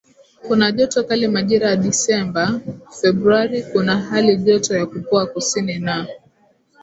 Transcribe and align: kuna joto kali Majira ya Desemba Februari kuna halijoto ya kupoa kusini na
kuna 0.47 0.71
joto 0.71 0.99
kali 1.07 1.27
Majira 1.35 1.67
ya 1.69 1.75
Desemba 1.75 2.59
Februari 3.01 3.63
kuna 3.63 4.01
halijoto 4.01 4.75
ya 4.77 4.85
kupoa 4.85 5.25
kusini 5.25 5.79
na 5.79 6.07